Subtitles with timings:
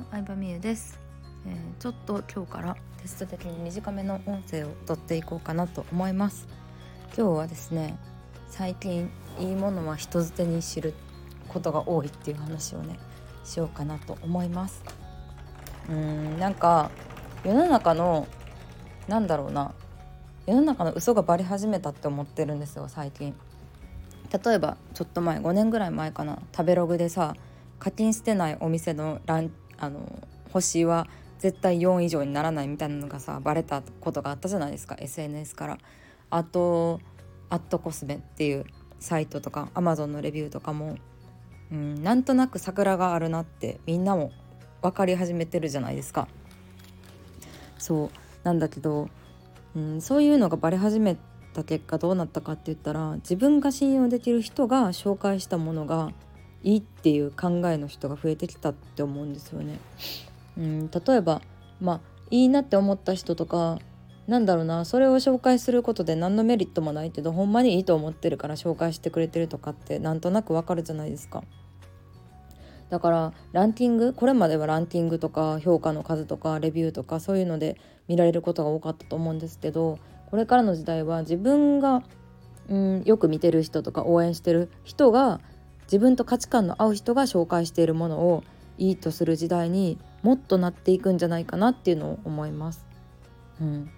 [0.00, 0.98] は、相葉美優です、
[1.46, 6.48] えー、ちょっと今日からテスト的に短めの音声をとっていこうかなと思います。
[7.16, 7.98] 今日はですね
[8.48, 10.94] 最近いいものは人づてに知る
[11.48, 12.98] ことが多いっていう話をね
[13.44, 14.82] しようかなと思います。
[15.88, 16.90] うーんなんか
[17.44, 18.26] 世の中の
[19.08, 19.74] なんだろうな
[20.46, 23.34] 世の中の嘘がバレ始めたって思ってるんですよ最近。
[24.44, 27.34] 例えばちょっと前5年ぐらい前かな食べログでさ
[27.80, 31.08] 課金してないお店のランあの星は
[31.38, 35.78] 絶対4以上にならないみたいなのがさバレたことがあったじゃないですか SNS から。
[36.30, 37.00] あと
[37.48, 38.64] アットコスメっていう
[39.00, 40.96] サイトとかアマゾンのレビューとかも、
[41.72, 44.30] うん、なんとなく桜があるなってみんなも
[44.82, 46.28] 分かり始めてるじゃないですか。
[47.78, 48.10] そう
[48.44, 49.08] なんだけど、
[49.74, 51.16] うん、そういうのがバレ始め
[51.54, 56.12] た結果どうなったかって言ったら自分が信用できる人が紹介したものが
[56.62, 59.78] いいっていう考えの人が増えてきたって思うんですよね。
[60.58, 61.40] うん、例えば
[61.80, 63.78] まあいいなって思った人とか
[64.26, 71.42] なんだろうなそれを紹介することで何のメリットもないけどほんまにいいと思ってるから紹介してくれてるとかってなんとなくわかるじゃないですか。
[72.90, 77.76] だからランキングこれまではランキングとか評価の数とかレビューとかそういうので
[78.08, 82.02] 見られることが多かったと思うんですけどこれからの時代は自分が、
[82.68, 85.40] うん、よく見てる人とか応援してる人が
[85.90, 88.44] 自分と価値観の合う人が紹介しているものを
[88.78, 92.86] いいとする時代にもっとなっていくんじゃないかなっていうのを思います。
[93.60, 93.90] うん、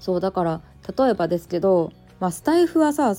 [0.00, 0.62] そうだから
[0.98, 3.14] 例えばですけど、まあ、スタイフはさ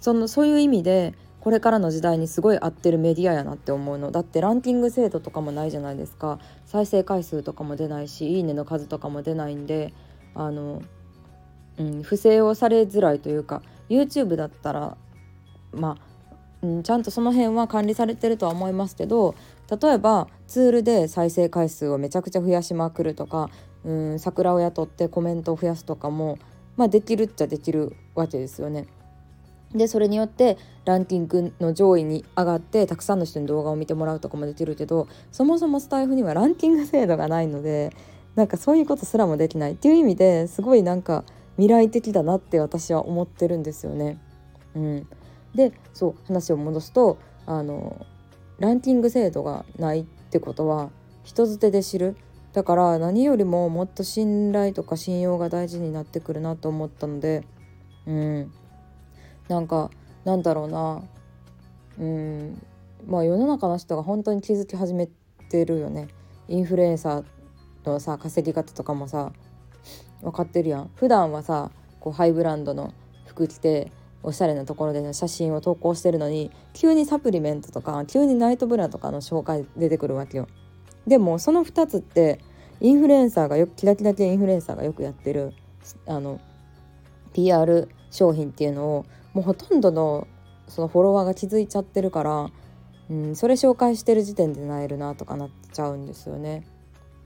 [0.00, 4.10] そのそういう意味でこれからの時代にすごい合ってるメディアやなって思うの。
[4.10, 6.38] だってランキング制度とかもないじゃないですか。
[6.66, 9.94] 再生回数とかも出ないしいいねの数とかも出ないんで
[10.34, 10.82] あの、
[11.78, 14.96] うん、不正をされづらいというか YouTube だったら
[15.72, 16.09] まあ
[16.62, 19.34] うん、ちゃんとその辺は管理されてるとは思いますけど
[19.80, 23.50] 例えばツールで再生回数をめちゃくちゃ増やしまくるとか
[23.84, 26.38] うん桜を雇ってコメントを増やすとかも、
[26.76, 28.86] まあ、できるっちゃできるわけですよね。
[29.74, 37.94] でそれによってランキングの上位に上がってたくさんの人に動画を見てもらうとかもできるけどそもそもスタイフにはランキング制度がないので
[38.34, 41.24] なんかそういうことすらもできないっていう意味ですごいなんか
[41.56, 44.18] 未来的だなって私は思ってるんですよね。
[44.74, 45.06] うん、
[45.54, 48.06] でそう話を戻すとあの
[48.58, 50.90] ランキング制度がないってことは
[51.24, 52.16] 人づてで知る。
[52.52, 57.44] だから何よりももっと信頼とか信用が大事になってくるなと思ったので
[58.06, 58.52] うん。
[59.48, 59.90] なんか
[60.24, 61.02] なんだろうな。
[61.98, 62.62] うん。
[63.06, 65.08] まあ世の中の人が本当に気づき始め
[65.48, 66.08] てるよね。
[66.48, 67.24] インフルエンサー
[67.84, 69.32] のさ稼ぎ方とかもさ
[70.22, 70.90] 分かってるやん。
[70.96, 72.92] 普段はさこうハイブランドの
[73.26, 73.92] 服着て
[74.22, 80.46] おしゃれなところでの写真を投稿してるのに急にサプリメントとか急にナイトブラとかの紹介出てくるわけよ。
[81.06, 82.40] でもその2つって
[82.80, 85.54] インフルエンサーがよくキラキラ系インフルエンサーがよくやってる
[86.06, 86.40] あの
[87.32, 90.26] PR 商品っていうのをもうほとんどの
[90.68, 92.50] そのフォロワーが気づいちゃってるから、
[93.10, 96.66] うん、それ紹介してる時点でなえるなとかなっちゃうんですよね。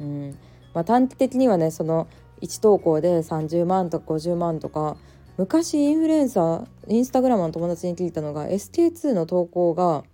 [0.00, 0.38] うん
[0.72, 2.08] まあ、短期的にはねその
[2.40, 4.96] 1投稿で30万とか50万とか
[5.36, 10.04] 昔インフルエンサーインスタグラムの友達に聞いたのが SK2 の投稿が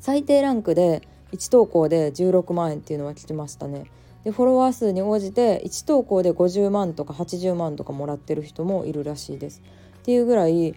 [0.00, 1.02] 最低ランクで
[1.32, 3.84] 1投稿で16万円っていうのは聞きましたね。
[4.24, 9.62] でフォロワー数に応じて1投稿で50万とか80万とかもらってる人もいるらしいです。
[10.00, 10.74] っていうぐらい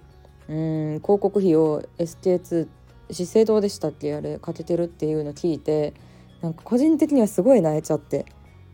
[0.48, 2.68] うん広告費を SK2
[3.10, 4.14] 資生堂でしたっけ？
[4.14, 5.94] あれかけてるっていうの聞いて
[6.42, 8.26] なんか個人的にはすごい萎えちゃって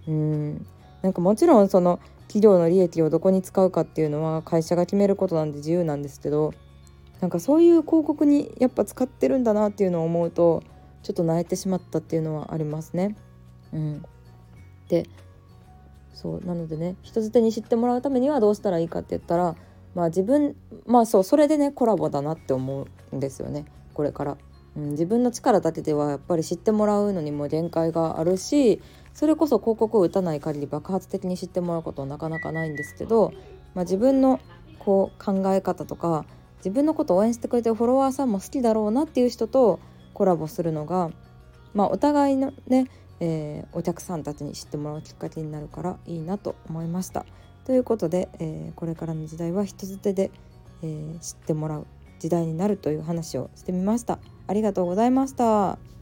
[0.08, 0.66] うん
[1.02, 6.54] なんかもちろんその企業の利益をどこに使うかっていうのは会社が決めることなんで自由なんですけど
[7.22, 10.64] なんかそういう広告にやっぱ使ってるんだなっていうのを思うと
[11.04, 13.16] ちょっと泣いてしまったっていうのはありますね。
[13.74, 14.04] うん、
[14.90, 15.08] で
[16.14, 19.56] そうなのでね人づてに知ってもらうためにはどうしたらいいかって言ったら
[19.96, 20.56] まあ自分
[20.86, 24.38] まあそうそれでねコラボだなって思うんですよねこれから。
[24.76, 28.80] うん、自分の力だけではやっぱり知ってもらうのにも限界があるし
[29.18, 33.34] それこそ広告を打たない限り爆発的に知ってもらうことはなかなかないんですけど、
[33.74, 34.40] まあ、自分の
[34.78, 36.24] こう考え方とか
[36.58, 39.80] 自分のことを応援してくれてるフォロワーさんも好きだろうなっていう人と
[40.14, 41.10] コラボするのが、
[41.74, 47.26] まあ、お互いのね、えー、お客さんたちに知ってもらうきっかけになるからいいなと思いました。
[47.66, 50.30] ということで、えー、これからの時代は人づてで、
[50.84, 51.88] えー、知ってもらう
[52.20, 54.20] 時代になるという話をしてみました。
[54.46, 55.97] ありがとうございました。